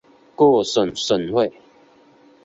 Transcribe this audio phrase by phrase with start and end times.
[0.35, 1.53] 各省省会。